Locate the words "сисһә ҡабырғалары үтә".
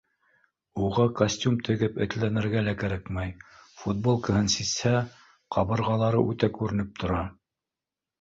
4.55-6.51